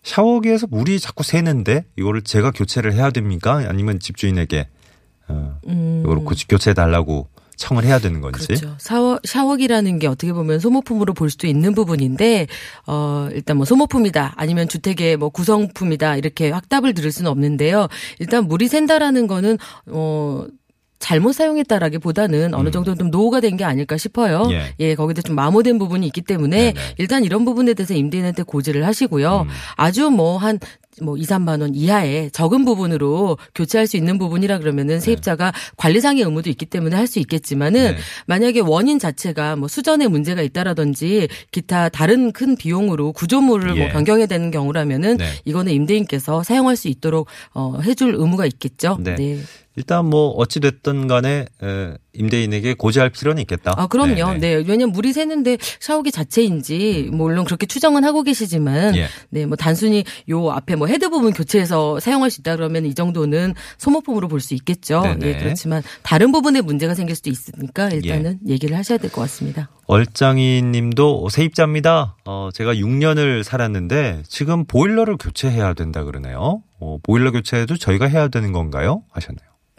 샤워기에서 0.06 0.68
물이 0.70 1.00
자꾸 1.00 1.24
새는데 1.24 1.84
이거를 1.98 2.22
제가 2.22 2.52
교체를 2.52 2.92
해야 2.94 3.10
됩니까? 3.10 3.64
아니면 3.68 3.98
집주인에게 3.98 4.68
어 5.28 5.58
음. 5.66 6.02
고- 6.06 6.34
교체해 6.48 6.74
달라고 6.74 7.28
청을 7.56 7.84
해야 7.84 7.98
되는 7.98 8.20
건지. 8.20 8.46
그렇죠. 8.46 8.74
샤워, 8.78 9.18
샤워기라는 9.24 9.98
게 9.98 10.06
어떻게 10.06 10.32
보면 10.32 10.60
소모품으로 10.60 11.14
볼 11.14 11.30
수도 11.30 11.46
있는 11.46 11.74
부분인데, 11.74 12.46
어, 12.86 13.28
일단 13.32 13.56
뭐 13.56 13.64
소모품이다, 13.64 14.34
아니면 14.36 14.68
주택의 14.68 15.16
뭐 15.16 15.30
구성품이다, 15.30 16.16
이렇게 16.16 16.50
확답을 16.50 16.92
들을 16.92 17.10
수는 17.10 17.30
없는데요. 17.30 17.88
일단 18.18 18.46
물이 18.46 18.68
샌다라는 18.68 19.26
거는, 19.26 19.56
어, 19.86 20.44
잘못 20.98 21.32
사용했다라기 21.32 21.98
보다는 21.98 22.54
어느 22.54 22.70
정도 22.70 22.94
좀 22.94 23.10
노후가 23.10 23.40
된 23.40 23.56
게 23.56 23.64
아닐까 23.64 23.96
싶어요. 23.96 24.42
음. 24.46 24.50
예. 24.52 24.74
예, 24.80 24.94
거기다 24.94 25.22
좀 25.22 25.34
마모된 25.34 25.78
부분이 25.78 26.06
있기 26.08 26.20
때문에 26.22 26.72
네네. 26.72 26.80
일단 26.98 27.24
이런 27.24 27.44
부분에 27.44 27.72
대해서 27.74 27.94
임대인한테 27.94 28.42
고지를 28.42 28.86
하시고요. 28.86 29.42
음. 29.42 29.48
아주 29.76 30.10
뭐한 30.10 30.58
뭐 31.02 31.16
2, 31.16 31.22
3만 31.22 31.60
원 31.60 31.74
이하의 31.74 32.30
적은 32.32 32.64
부분으로 32.64 33.36
교체할 33.54 33.86
수 33.86 33.96
있는 33.96 34.18
부분이라 34.18 34.58
그러면은 34.58 34.98
세입자가 35.00 35.52
관리상의 35.76 36.22
의무도 36.24 36.48
있기 36.50 36.66
때문에 36.66 36.96
할 36.96 37.06
수 37.06 37.18
있겠지만은 37.18 37.92
네. 37.92 37.96
만약에 38.26 38.60
원인 38.60 38.98
자체가 38.98 39.56
뭐 39.56 39.68
수전에 39.68 40.08
문제가 40.08 40.42
있다라든지 40.42 41.28
기타 41.52 41.88
다른 41.88 42.32
큰 42.32 42.56
비용으로 42.56 43.12
구조물을 43.12 43.76
예. 43.76 43.80
뭐 43.80 43.88
변경해야 43.92 44.26
되는 44.26 44.50
경우라면은 44.50 45.18
네. 45.18 45.24
이거는 45.44 45.72
임대인께서 45.72 46.42
사용할 46.42 46.76
수 46.76 46.88
있도록 46.88 47.28
어 47.54 47.78
해줄 47.82 48.14
의무가 48.16 48.44
있겠죠. 48.46 48.98
네. 49.00 49.38
일단 49.76 50.06
뭐 50.06 50.30
어찌 50.30 50.58
됐든 50.60 51.06
간에 51.06 51.46
에, 51.62 51.94
임대인에게 52.14 52.74
고지할 52.74 53.10
필요는 53.10 53.42
있겠다. 53.42 53.74
아, 53.76 53.86
그럼요. 53.86 54.14
네, 54.14 54.38
네. 54.38 54.38
네. 54.38 54.54
왜냐면 54.66 54.90
물이 54.92 55.12
새는데 55.12 55.58
샤워기 55.80 56.10
자체인지, 56.12 57.10
뭐 57.12 57.26
물론 57.26 57.44
그렇게 57.44 57.66
추정은 57.66 58.04
하고 58.04 58.22
계시지만, 58.22 58.96
예. 58.96 59.06
네, 59.28 59.44
뭐 59.44 59.56
단순히 59.56 60.04
요 60.30 60.50
앞에 60.50 60.76
뭐 60.76 60.86
헤드 60.86 61.10
부분 61.10 61.32
교체해서 61.34 62.00
사용할 62.00 62.30
수 62.30 62.40
있다 62.40 62.56
그러면 62.56 62.86
이 62.86 62.94
정도는 62.94 63.54
소모품으로 63.78 64.28
볼 64.28 64.40
수 64.40 64.54
있겠죠. 64.54 65.00
네네. 65.02 65.26
예, 65.26 65.36
그렇지만 65.38 65.82
다른 66.02 66.30
부분에 66.32 66.60
문제가 66.60 66.94
생길 66.94 67.16
수도 67.16 67.30
있으니까 67.30 67.90
일단은 67.90 68.38
예. 68.46 68.52
얘기를 68.52 68.76
하셔야 68.76 68.96
될 68.98 69.10
것 69.10 69.20
같습니다. 69.22 69.68
얼짱이 69.86 70.62
님도 70.62 71.28
세입자입니다. 71.30 72.16
어, 72.24 72.48
제가 72.54 72.74
6년을 72.74 73.42
살았는데 73.42 74.22
지금 74.28 74.64
보일러를 74.64 75.16
교체해야 75.16 75.74
된다 75.74 76.02
그러네요. 76.04 76.62
어, 76.80 76.98
보일러 77.02 77.30
교체도 77.32 77.76
저희가 77.76 78.06
해야 78.06 78.28
되는 78.28 78.52
건가요? 78.52 79.02
하셨네요. 79.10 79.48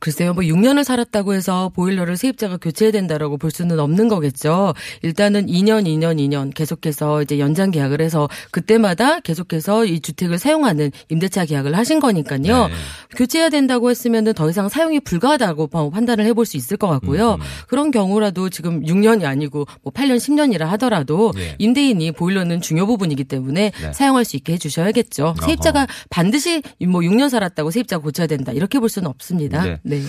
글쎄요, 0.00 0.32
뭐 0.32 0.42
6년을 0.42 0.82
살았다고 0.82 1.34
해서 1.34 1.70
보일러를 1.74 2.16
세입자가 2.16 2.56
교체해야 2.56 2.90
된다라고 2.90 3.36
볼 3.36 3.50
수는 3.50 3.78
없는 3.78 4.08
거겠죠. 4.08 4.72
일단은 5.02 5.46
2년, 5.46 5.84
2년, 5.84 6.16
2년 6.16 6.54
계속해서 6.54 7.22
이제 7.22 7.38
연장 7.38 7.70
계약을 7.70 8.00
해서 8.00 8.26
그때마다 8.50 9.20
계속해서 9.20 9.84
이 9.84 10.00
주택을 10.00 10.38
사용하는 10.38 10.90
임대차 11.10 11.44
계약을 11.44 11.76
하신 11.76 12.00
거니까요. 12.00 12.68
네. 12.68 12.74
교체해야 13.14 13.50
된다고 13.50 13.90
했으면은 13.90 14.32
더 14.32 14.48
이상 14.48 14.70
사용이 14.70 15.00
불가하다고 15.00 15.90
판단을 15.90 16.24
해볼 16.24 16.46
수 16.46 16.56
있을 16.56 16.78
것 16.78 16.88
같고요. 16.88 17.34
음, 17.34 17.40
음. 17.40 17.46
그런 17.68 17.90
경우라도 17.90 18.48
지금 18.48 18.82
6년이 18.82 19.24
아니고 19.24 19.66
뭐 19.82 19.92
8년, 19.92 20.16
10년이라 20.16 20.60
하더라도 20.60 21.32
예. 21.36 21.56
임대인이 21.58 22.12
보일러는 22.12 22.62
중요 22.62 22.86
부분이기 22.86 23.24
때문에 23.24 23.72
네. 23.78 23.92
사용할 23.92 24.24
수 24.24 24.36
있게 24.36 24.54
해주셔야겠죠. 24.54 25.34
세입자가 25.44 25.86
반드시 26.08 26.62
뭐 26.88 27.02
6년 27.02 27.28
살았다고 27.28 27.70
세입자가 27.70 28.02
고쳐야 28.02 28.26
된다 28.26 28.52
이렇게 28.52 28.78
볼 28.78 28.88
수는 28.88 29.08
없습니다. 29.08 29.62
네. 29.64 29.78
네. 29.90 30.02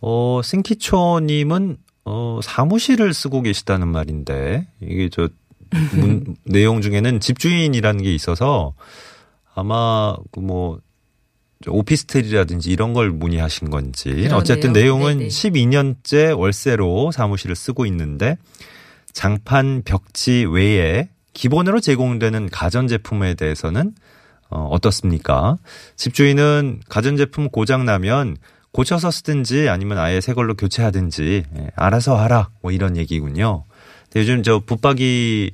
어, 0.00 0.40
싱키초님은 0.42 1.76
어, 2.04 2.40
사무실을 2.42 3.14
쓰고 3.14 3.42
계시다는 3.42 3.88
말인데 3.88 4.66
이게 4.80 5.08
저 5.10 5.28
문, 5.94 6.36
내용 6.44 6.82
중에는 6.82 7.20
집주인이라는 7.20 8.02
게 8.02 8.14
있어서 8.14 8.74
아마 9.54 10.16
그뭐 10.32 10.80
오피스텔이라든지 11.66 12.70
이런 12.70 12.92
걸 12.92 13.10
문의하신 13.10 13.70
건지 13.70 14.10
그러네요. 14.10 14.34
어쨌든 14.34 14.72
내용은 14.72 15.18
네네. 15.18 15.28
12년째 15.28 16.36
월세로 16.36 17.12
사무실을 17.12 17.54
쓰고 17.54 17.86
있는데 17.86 18.36
장판 19.12 19.82
벽지 19.84 20.46
외에 20.50 21.08
기본으로 21.34 21.80
제공되는 21.80 22.50
가전제품에 22.50 23.34
대해서는 23.34 23.94
어, 24.50 24.68
어떻습니까? 24.70 25.56
집주인은 25.96 26.82
가전제품 26.88 27.48
고장 27.48 27.84
나면 27.84 28.36
고쳐서 28.72 29.10
쓰든지 29.10 29.68
아니면 29.68 29.98
아예 29.98 30.20
새 30.20 30.32
걸로 30.32 30.54
교체하든지 30.54 31.44
예, 31.56 31.70
알아서 31.76 32.16
하라 32.16 32.50
뭐 32.62 32.72
이런 32.72 32.96
얘기군요. 32.96 33.64
근데 34.04 34.20
요즘 34.20 34.42
저 34.42 34.60
붙박이 34.60 35.52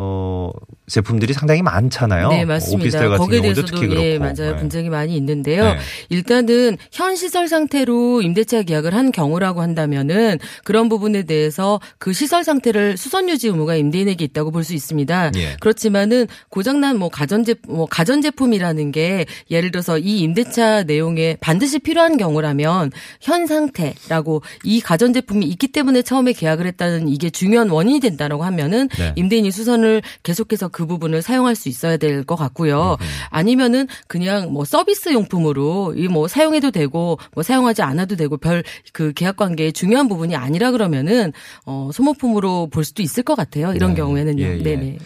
어 0.00 0.50
제품들이 0.86 1.32
상당히 1.32 1.60
많잖아요. 1.62 2.28
네, 2.28 2.44
맞습니다. 2.44 2.80
오피스텔 2.80 3.08
같은 3.08 3.18
거기에 3.24 3.40
대해서도 3.40 3.66
특히 3.66 3.88
그렇고. 3.88 4.04
예, 4.06 4.18
맞아요. 4.18 4.52
네. 4.52 4.56
분쟁이 4.56 4.88
많이 4.90 5.16
있는데요. 5.16 5.64
네. 5.64 5.78
일단은 6.08 6.76
현 6.92 7.16
시설 7.16 7.48
상태로 7.48 8.22
임대차 8.22 8.62
계약을 8.62 8.94
한 8.94 9.10
경우라고 9.10 9.60
한다면은 9.60 10.38
그런 10.62 10.88
부분에 10.88 11.24
대해서 11.24 11.80
그 11.98 12.12
시설 12.12 12.44
상태를 12.44 12.96
수선 12.96 13.28
유지 13.28 13.48
의무가 13.48 13.74
임대인에게 13.74 14.24
있다고 14.26 14.52
볼 14.52 14.62
수 14.62 14.74
있습니다. 14.74 15.32
예. 15.36 15.56
그렇지만은 15.60 16.26
고장난 16.50 16.98
뭐 16.98 17.08
가전제 17.08 17.54
뭐 17.66 17.86
가전제품이라는 17.86 18.92
게 18.92 19.24
예를 19.50 19.70
들어서 19.70 19.98
이 19.98 20.18
임대차 20.20 20.82
내용에 20.84 21.36
반드시 21.40 21.78
필요한 21.78 22.16
경우라면 22.18 22.92
현 23.20 23.46
상태라고 23.46 24.42
이 24.64 24.80
가전제품이 24.80 25.46
있기 25.46 25.68
때문에 25.68 26.02
처음에 26.02 26.32
계약을 26.34 26.66
했다는 26.66 27.08
이게 27.08 27.30
중요한 27.30 27.70
원인이 27.70 28.00
된다라고 28.00 28.44
하면은 28.44 28.88
네. 28.98 29.12
임대인이 29.16 29.50
수선을 29.50 29.87
계속해서 30.22 30.68
그 30.68 30.86
부분을 30.86 31.22
사용할 31.22 31.54
수 31.56 31.68
있어야 31.68 31.96
될 31.96 32.24
것 32.24 32.36
같고요. 32.36 32.96
아니면은 33.30 33.86
그냥 34.08 34.52
뭐 34.52 34.64
서비스 34.64 35.12
용품으로 35.12 35.94
이 35.96 36.08
뭐 36.08 36.26
사용해도 36.28 36.70
되고 36.70 37.18
뭐 37.34 37.42
사용하지 37.42 37.82
않아도 37.82 38.16
되고 38.16 38.36
별 38.36 38.62
그 38.92 39.12
계약 39.12 39.36
관계의 39.36 39.72
중요한 39.72 40.08
부분이 40.08 40.34
아니라 40.36 40.70
그러면은 40.72 41.32
어 41.64 41.90
소모품으로 41.92 42.68
볼 42.70 42.84
수도 42.84 43.02
있을 43.02 43.22
것 43.22 43.34
같아요. 43.36 43.72
이런 43.74 43.90
네. 43.90 43.96
경우에는요. 43.96 44.42
예, 44.42 44.58
예. 44.58 44.62
네네. 44.62 44.98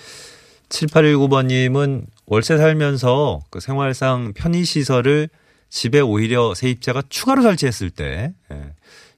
7819번님은 0.68 2.06
월세 2.26 2.56
살면서 2.56 3.40
그 3.50 3.60
생활상 3.60 4.32
편의시설을 4.34 5.28
집에 5.68 6.00
오히려 6.00 6.54
세입자가 6.54 7.02
추가로 7.08 7.42
설치했을 7.42 7.90
때 7.90 8.32
예, 8.52 8.62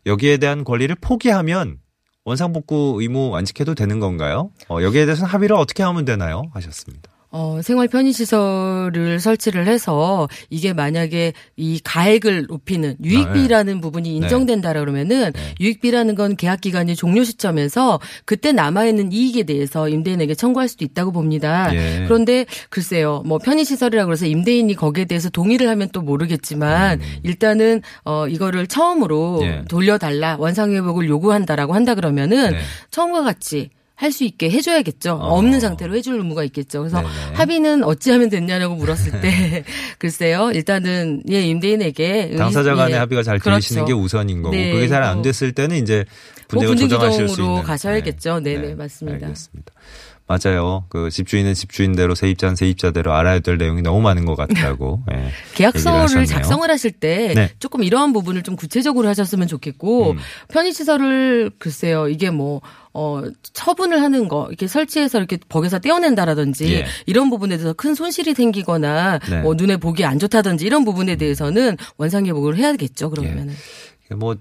여기에 0.06 0.38
대한 0.38 0.64
권리를 0.64 0.94
포기하면 1.00 1.78
원상복구 2.26 2.96
의무 3.00 3.36
안 3.36 3.44
지켜도 3.44 3.74
되는 3.74 4.00
건가요? 4.00 4.50
어, 4.68 4.80
여기에 4.82 5.04
대해서는 5.04 5.30
합의를 5.30 5.56
어떻게 5.56 5.82
하면 5.82 6.04
되나요? 6.06 6.44
하셨습니다. 6.54 7.10
어, 7.36 7.60
생활 7.62 7.88
편의시설을 7.88 9.18
설치를 9.18 9.66
해서 9.66 10.28
이게 10.50 10.72
만약에 10.72 11.32
이 11.56 11.80
가액을 11.82 12.46
높이는 12.46 12.96
유익비라는 13.02 13.80
부분이 13.80 14.14
인정된다라 14.14 14.78
그러면은 14.78 15.32
네. 15.32 15.54
유익비라는 15.58 16.14
건 16.14 16.36
계약 16.36 16.60
기간이 16.60 16.94
종료 16.94 17.24
시점에서 17.24 17.98
그때 18.24 18.52
남아 18.52 18.84
있는 18.84 19.10
이익에 19.10 19.42
대해서 19.42 19.88
임대인에게 19.88 20.36
청구할 20.36 20.68
수도 20.68 20.84
있다고 20.84 21.10
봅니다. 21.10 21.74
예. 21.74 22.04
그런데 22.06 22.46
글쎄요, 22.70 23.24
뭐 23.26 23.38
편의시설이라고 23.38 24.12
해서 24.12 24.26
임대인이 24.26 24.72
거기에 24.76 25.04
대해서 25.04 25.28
동의를 25.28 25.68
하면 25.70 25.88
또 25.92 26.02
모르겠지만 26.02 27.00
일단은 27.24 27.82
어, 28.04 28.28
이거를 28.28 28.68
처음으로 28.68 29.40
음. 29.40 29.44
예. 29.44 29.64
돌려달라 29.68 30.36
원상회복을 30.38 31.08
요구한다라고 31.08 31.74
한다 31.74 31.96
그러면은 31.96 32.52
네. 32.52 32.58
처음과 32.92 33.24
같이 33.24 33.70
할 33.96 34.10
수 34.12 34.24
있게 34.24 34.50
해줘야겠죠. 34.50 35.12
어. 35.12 35.38
없는 35.38 35.60
상태로 35.60 35.94
해줄 35.96 36.16
의무가 36.16 36.42
있겠죠. 36.44 36.80
그래서 36.80 37.00
네네. 37.00 37.34
합의는 37.34 37.84
어찌하면 37.84 38.28
됐냐라고 38.28 38.74
물었을 38.74 39.20
때 39.20 39.64
글쎄요. 39.98 40.50
일단은 40.52 41.22
예 41.30 41.42
임대인에게 41.46 42.34
당사자 42.36 42.74
간의 42.74 42.94
예, 42.94 42.98
합의가 42.98 43.22
잘 43.22 43.38
그렇죠. 43.38 43.56
되시는 43.60 43.84
게 43.84 43.92
우선인 43.92 44.42
거고 44.42 44.54
네. 44.54 44.72
그게 44.72 44.88
잘안뭐 44.88 45.22
됐을 45.22 45.52
때는 45.52 45.76
이제 45.76 46.04
뭐 46.52 46.60
분쟁을 46.60 46.68
분쟁 46.74 46.88
조정하실 46.88 47.28
수 47.28 47.40
있는 47.40 47.62
가셔야겠죠. 47.62 48.40
네네, 48.40 48.74
맞습니다. 48.74 49.26
알겠습니다. 49.26 49.72
맞아요. 50.26 50.84
그 50.88 51.10
집주인은 51.10 51.52
집주인대로 51.52 52.14
세입자는 52.14 52.56
세입자대로 52.56 53.12
알아야 53.12 53.40
될 53.40 53.58
내용이 53.58 53.82
너무 53.82 54.00
많은 54.00 54.24
것 54.24 54.36
같다고. 54.36 55.02
예, 55.12 55.30
계약서를. 55.54 56.24
작성을 56.24 56.68
하실 56.70 56.92
때 56.92 57.34
네. 57.34 57.50
조금 57.58 57.82
이러한 57.82 58.14
부분을 58.14 58.42
좀 58.42 58.56
구체적으로 58.56 59.06
하셨으면 59.08 59.48
좋겠고 59.48 60.12
음. 60.12 60.18
편의시설을 60.48 61.50
글쎄요 61.58 62.08
이게 62.08 62.30
뭐 62.30 62.62
어, 62.96 63.22
처분을 63.52 64.00
하는 64.00 64.28
거, 64.28 64.46
이렇게 64.48 64.68
설치해서 64.68 65.18
이렇게 65.18 65.36
벽에서 65.48 65.80
떼어낸다라든지 65.80 66.72
예. 66.74 66.86
이런 67.06 67.28
부분에 67.28 67.56
대해서 67.56 67.72
큰 67.72 67.92
손실이 67.92 68.34
생기거나 68.34 69.18
네. 69.18 69.40
뭐 69.40 69.54
눈에 69.54 69.78
보기 69.78 70.04
안 70.04 70.20
좋다든지 70.20 70.64
이런 70.64 70.84
부분에 70.84 71.16
대해서는 71.16 71.76
원상회복을 71.96 72.56
해야겠죠, 72.56 73.10
그러면은. 73.10 73.52
뭐 74.10 74.36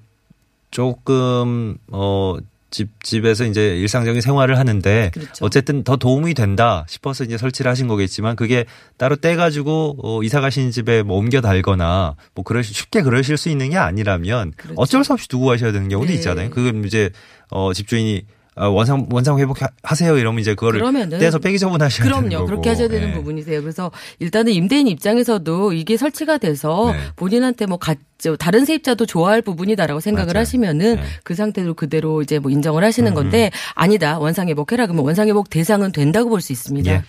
조금 0.69 1.77
어. 1.91 2.37
집, 2.73 3.03
집에서 3.03 3.45
이제 3.45 3.77
일상적인 3.77 4.19
생활을 4.19 4.57
하는데 4.57 5.11
그렇죠. 5.13 5.45
어쨌든 5.45 5.83
더 5.83 5.95
도움이 5.95 6.33
된다 6.33 6.85
싶어서 6.89 7.23
이제 7.23 7.37
설치를 7.37 7.69
하신 7.69 7.87
거겠지만 7.87 8.35
그게 8.35 8.65
따로 8.97 9.15
떼 9.15 9.35
가지고 9.35 9.95
어, 10.01 10.23
이사 10.23 10.41
가신 10.41 10.71
집에 10.71 11.03
뭐 11.03 11.17
옮겨 11.17 11.39
달거나 11.39 12.15
뭐 12.33 12.43
그럴 12.43 12.63
쉽게 12.63 13.03
그러실 13.03 13.37
수 13.37 13.49
있는 13.49 13.69
게 13.69 13.77
아니라면 13.77 14.53
그렇죠. 14.57 14.73
어쩔 14.81 15.03
수 15.03 15.13
없이 15.13 15.27
두고 15.27 15.45
가셔야 15.45 15.71
되는 15.71 15.87
경우도 15.87 16.09
네. 16.09 16.15
있잖아요. 16.15 16.49
그건 16.49 16.83
이제 16.83 17.11
어, 17.51 17.73
집주인이 17.73 18.25
어, 18.25 18.42
원상 18.55 19.07
원상 19.11 19.39
회복 19.39 19.57
하세요 19.83 20.17
이러면 20.17 20.39
이제 20.41 20.53
그거를 20.53 20.79
그러면은 20.79 21.19
떼서 21.19 21.39
빼기 21.39 21.57
처분 21.59 21.81
하셔야 21.81 22.03
되는 22.07 22.29
그럼요. 22.29 22.35
거고. 22.37 22.45
그렇게 22.47 22.69
하셔야 22.69 22.87
되는 22.87 23.09
예. 23.09 23.13
부분이세요. 23.13 23.61
그래서 23.61 23.91
일단은 24.19 24.51
임대인 24.53 24.87
입장에서도 24.87 25.73
이게 25.73 25.97
설치가 25.97 26.37
돼서 26.37 26.91
네. 26.93 26.99
본인한테 27.15 27.65
뭐 27.65 27.77
가, 27.77 27.95
저 28.19 28.35
다른 28.35 28.65
세입자도 28.65 29.05
좋아할 29.05 29.41
부분이다라고 29.41 29.99
생각을 29.99 30.33
맞아요. 30.33 30.41
하시면은 30.41 30.95
네. 30.97 31.01
음, 31.01 31.07
그 31.23 31.33
상태로 31.35 31.73
그대로 31.73 32.21
이제 32.21 32.39
뭐 32.39 32.51
인정을 32.51 32.83
하시는 32.83 33.13
건데 33.13 33.49
아니다. 33.75 34.19
원상 34.19 34.47
회복해라 34.49 34.85
그러면 34.85 35.05
원상 35.05 35.27
회복 35.27 35.49
대상은 35.49 35.91
된다고 35.91 36.29
볼 36.29 36.41
수 36.41 36.51
있습니다. 36.53 36.91
예. 36.91 37.01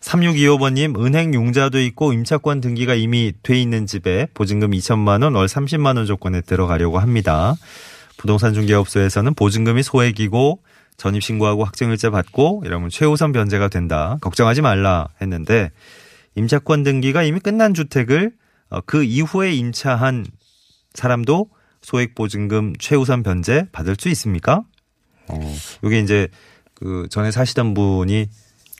3625번님, 0.00 0.98
은행 1.04 1.32
융자도 1.32 1.80
있고 1.80 2.12
임차권 2.12 2.60
등기가 2.60 2.94
이미 2.94 3.32
돼 3.42 3.60
있는 3.60 3.86
집에 3.86 4.26
보증금 4.34 4.72
2천만 4.72 5.22
원, 5.22 5.34
월 5.36 5.46
30만 5.46 5.96
원 5.96 6.06
조건에 6.06 6.40
들어가려고 6.40 6.98
합니다. 6.98 7.54
부동산 8.22 8.54
중개업소에서는 8.54 9.34
보증금이 9.34 9.82
소액이고 9.82 10.62
전입 10.96 11.24
신고하고 11.24 11.64
확정일자 11.64 12.10
받고 12.10 12.62
이러면 12.64 12.88
최우선 12.88 13.32
변제가 13.32 13.66
된다. 13.66 14.16
걱정하지 14.20 14.62
말라 14.62 15.08
했는데 15.20 15.72
임차권 16.36 16.84
등기가 16.84 17.24
이미 17.24 17.40
끝난 17.40 17.74
주택을 17.74 18.30
어, 18.70 18.80
그 18.82 19.02
이후에 19.02 19.52
임차한 19.54 20.24
사람도 20.94 21.50
소액 21.80 22.14
보증금 22.14 22.74
최우선 22.78 23.24
변제 23.24 23.66
받을 23.72 23.96
수 23.98 24.08
있습니까? 24.10 24.62
어, 25.26 25.54
이게 25.82 25.98
이제 25.98 26.28
그 26.74 27.08
전에 27.10 27.32
사시던 27.32 27.74
분이 27.74 28.28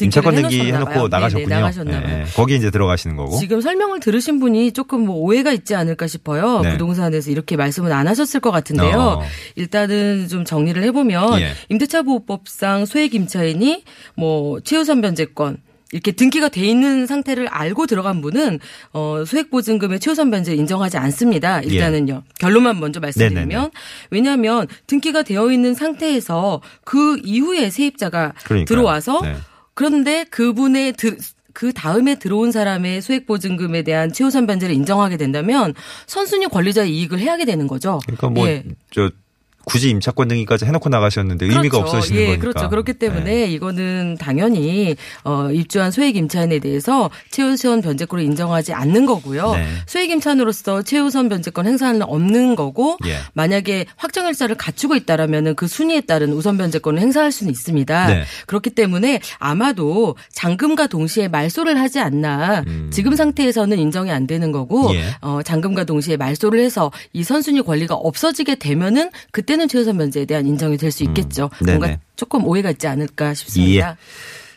임차권 0.05 0.35
등기 0.35 0.59
해놓으셨나 0.59 0.79
해놓고 0.79 0.93
봐요. 0.93 1.09
나가셨군요. 1.09 1.49
네네, 1.49 1.61
나가셨나 1.61 2.01
봐요. 2.01 2.19
예, 2.21 2.25
거기 2.35 2.57
이제 2.57 2.71
들어가시는 2.71 3.17
거고. 3.17 3.37
지금 3.39 3.61
설명을 3.61 4.01
들으신 4.01 4.41
분이 4.41 4.73
조금 4.73 5.07
뭐 5.07 5.17
오해가 5.17 5.53
있지 5.53 5.75
않을까 5.75 6.07
싶어요. 6.07 6.61
네. 6.61 6.73
부동산에서 6.73 7.31
이렇게 7.31 7.57
말씀은 7.57 7.93
안 7.93 8.09
하셨을 8.09 8.41
것 8.41 8.51
같은데요. 8.51 8.99
어. 8.99 9.23
일단은 9.57 10.29
좀 10.29 10.45
정리를 10.45 10.83
해보면 10.83 11.41
예. 11.41 11.53
임대차 11.69 12.03
보호법상 12.03 12.87
소액 12.87 13.15
임차인이 13.15 13.85
뭐 14.17 14.61
최우선 14.61 15.01
변제권 15.01 15.59
이렇게 15.93 16.11
등기가 16.13 16.49
돼 16.49 16.63
있는 16.63 17.07
상태를 17.07 17.49
알고 17.49 17.87
들어간 17.87 18.23
분은 18.23 18.61
어 18.95 19.25
소액 19.27 19.51
보증금의 19.51 20.01
최우선 20.01 20.31
변제 20.31 20.55
인정하지 20.55 20.97
않습니다. 20.97 21.61
일단은요. 21.61 22.23
결론만 22.41 22.81
먼저 22.81 22.99
말씀드리면 22.99 23.51
예. 23.51 23.55
네네네. 23.55 23.71
왜냐하면 24.11 24.67
등기가 24.87 25.23
되어 25.23 25.53
있는 25.53 25.75
상태에서 25.75 26.63
그 26.85 27.21
이후에 27.23 27.69
세입자가 27.69 28.33
그러니까요. 28.43 28.65
들어와서 28.65 29.21
네. 29.23 29.37
그런데 29.75 30.25
그분의 30.25 30.93
드- 30.95 31.17
그 31.55 31.73
다음에 31.73 32.15
들어온 32.19 32.51
사람의 32.51 33.03
소액 33.03 33.27
보증금에 33.27 33.83
대한 33.83 34.13
최우선 34.13 34.47
변제를 34.47 34.75
인정하게 34.75 35.17
된다면 35.19 35.75
선순위 36.07 36.47
권리자의 36.47 36.91
이익을 36.97 37.19
해야게 37.19 37.45
되는 37.45 37.67
거죠. 37.67 38.01
그러니까 38.07 38.31
뭐 38.31 38.49
예. 38.49 38.65
저 39.63 39.73
굳이 39.73 39.91
임차권 39.91 40.29
등기까지 40.29 40.65
해놓고 40.65 40.89
나가셨는데 40.89 41.47
의미가 41.47 41.79
그렇죠. 41.79 41.97
없어지는 41.97 42.21
예, 42.21 42.27
거니까. 42.27 42.41
그렇죠. 42.43 42.69
그렇기 42.69 42.95
때문에 42.95 43.25
네. 43.25 43.47
이거는 43.47 44.17
당연히 44.19 44.97
어 45.25 45.51
입주한 45.53 45.91
소액 45.91 46.17
임차인에 46.17 46.59
대해서 46.59 47.11
최우선 47.31 47.83
변제권을 47.83 48.25
인정하지 48.25 48.73
않는 48.73 49.07
거고요. 49.07 49.55
네. 49.55 49.67
소액 49.87 50.11
임차인으로서 50.11 50.83
최우선 50.83 51.29
변제권 51.29 51.67
행사는 51.67 52.03
없는 52.03 52.57
거고 52.57 52.97
예. 53.07 53.19
만약에 53.35 53.87
확정일자를 53.97 54.57
갖추고 54.57 54.97
있다라면은 54.97 55.55
그 55.55 55.67
순위에 55.67 56.03
따른 56.03 56.33
우선 56.33 56.59
변제권을 56.59 57.01
행사할 57.01 57.33
수는 57.33 57.51
있습니다. 57.51 58.07
네. 58.09 58.25
그렇기 58.47 58.71
때문에 58.71 59.21
아마도 59.39 60.17
잔금과 60.33 60.89
동시에 60.89 61.29
말소를 61.29 61.79
하지 61.79 62.01
않나 62.01 62.65
음. 62.67 62.91
지금 62.93 63.15
상태에서는 63.15 63.79
인정이 63.79 64.11
안 64.11 64.27
되는 64.27 64.53
거고 64.53 64.95
예. 64.95 65.05
어, 65.21 65.41
잔금과 65.43 65.85
동시에 65.85 66.17
말소를 66.17 66.61
해서 66.61 66.91
이 67.13 67.23
선순위 67.23 67.63
권리가 67.63 67.95
없어지게 67.95 68.57
되면은 68.57 69.11
그때 69.31 69.52
는 69.57 69.69
최우선 69.69 69.99
변제에 69.99 70.25
대한 70.25 70.47
인정이 70.47 70.77
될 70.79 70.91
수 70.93 71.03
있겠죠. 71.05 71.51
음. 71.61 71.67
뭔가 71.67 71.97
조금 72.17 72.45
오해가 72.47 72.71
있지 72.71 72.87
않을까 72.87 73.35
싶습니다. 73.35 73.97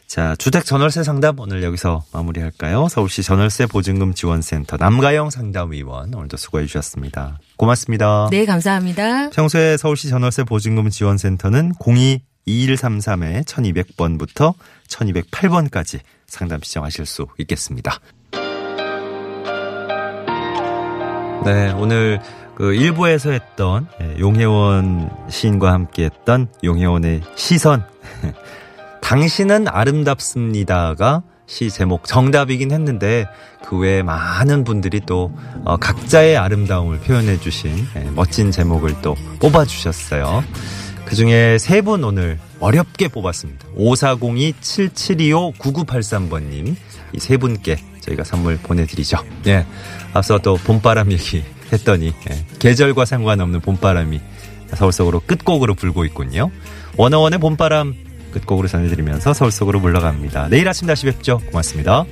자, 0.07 0.35
주택 0.37 0.65
전월세 0.65 1.03
상담 1.03 1.39
오늘 1.39 1.63
여기서 1.63 2.03
마무리할까요? 2.13 2.87
서울시 2.89 3.23
전월세 3.23 3.65
보증금 3.65 4.13
지원센터 4.13 4.77
남가영 4.77 5.31
상담위원 5.31 6.13
오늘도 6.13 6.37
수고해 6.37 6.65
주셨습니다. 6.67 7.39
고맙습니다. 7.57 8.27
네, 8.31 8.45
감사합니다. 8.45 9.31
평소에 9.31 9.77
서울시 9.77 10.09
전월세 10.09 10.43
보증금 10.43 10.89
지원센터는 10.89 11.73
02-2133에 12.47 13.43
1200번부터 13.45 14.53
1208번까지 14.87 15.99
상담 16.27 16.61
시청하실 16.61 17.05
수 17.05 17.25
있겠습니다. 17.39 17.99
네, 21.45 21.71
오늘 21.73 22.19
그 22.55 22.73
일부에서 22.73 23.31
했던 23.31 23.87
예, 24.01 24.17
용혜원 24.19 25.09
시인과 25.29 25.71
함께 25.73 26.05
했던 26.05 26.47
용혜원의 26.63 27.21
시선. 27.35 27.83
당신은 29.01 29.67
아름답습니다가 29.67 31.21
시 31.47 31.69
제목 31.69 32.05
정답이긴 32.05 32.71
했는데 32.71 33.25
그 33.63 33.77
외에 33.77 34.01
많은 34.01 34.63
분들이 34.63 34.99
또 35.05 35.31
어, 35.63 35.77
각자의 35.77 36.37
아름다움을 36.37 36.99
표현해 37.01 37.39
주신 37.39 37.71
예, 37.97 38.09
멋진 38.15 38.49
제목을 38.51 39.01
또 39.01 39.15
뽑아 39.39 39.65
주셨어요. 39.65 40.43
그 41.05 41.15
중에 41.15 41.57
세 41.59 41.81
분 41.83 42.03
오늘 42.03 42.39
어렵게 42.59 43.09
뽑았습니다. 43.09 43.67
5402-7725-9983번님 43.77 46.75
이 47.15 47.19
세 47.19 47.37
분께 47.37 47.77
저희가 48.01 48.23
선물 48.23 48.57
보내드리죠. 48.57 49.17
예. 49.47 49.65
앞서 50.13 50.37
또 50.39 50.55
봄바람 50.57 51.11
얘기 51.11 51.43
했더니 51.73 52.13
예, 52.29 52.45
계절과 52.59 53.05
상관없는 53.05 53.61
봄바람이 53.61 54.21
서울 54.75 54.91
속으로 54.91 55.21
끝곡으로 55.25 55.73
불고 55.75 56.05
있군요. 56.05 56.51
원어원의 56.97 57.39
봄바람 57.39 57.95
끝곡으로 58.33 58.67
전해드리면서 58.67 59.33
서울 59.33 59.51
속으로 59.51 59.79
물러갑니다. 59.79 60.49
내일 60.49 60.67
아침 60.67 60.87
다시 60.87 61.05
뵙죠. 61.05 61.39
고맙습니다. 61.51 62.05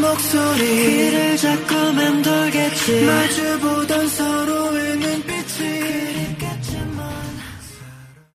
목소리 0.00 0.58
귀를 0.64 1.36
자꾸 1.36 1.74
맴돌겠지 1.92 3.04
마주보 3.04 3.53